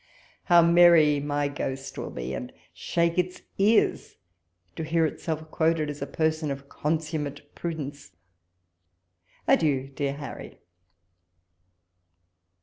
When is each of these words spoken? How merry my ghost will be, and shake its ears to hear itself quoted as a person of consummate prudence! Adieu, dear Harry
How 0.45 0.63
merry 0.63 1.19
my 1.19 1.47
ghost 1.47 1.95
will 1.95 2.09
be, 2.09 2.33
and 2.33 2.51
shake 2.73 3.19
its 3.19 3.43
ears 3.59 4.15
to 4.75 4.81
hear 4.83 5.05
itself 5.05 5.51
quoted 5.51 5.91
as 5.91 6.01
a 6.01 6.07
person 6.07 6.49
of 6.49 6.67
consummate 6.67 7.53
prudence! 7.53 8.11
Adieu, 9.47 9.89
dear 9.89 10.13
Harry 10.13 10.57